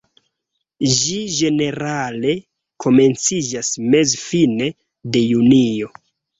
Ĝi 0.93 1.17
ĝenerale 1.39 2.33
komenciĝas 2.87 3.71
meze-fine 3.95 4.73
de 5.15 5.27
junio. 5.29 5.95